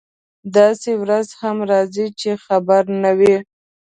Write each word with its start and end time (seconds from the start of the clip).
داسې 0.55 0.91
ورځ 1.01 1.27
هم 1.41 1.57
راځي 1.71 2.07
چې 2.19 2.29
خبر 2.45 2.83
نه 3.03 3.11
وي. 3.19 3.35